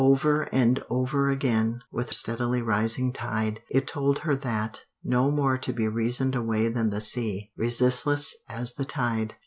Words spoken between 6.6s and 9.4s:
than the sea, resistless as the tide.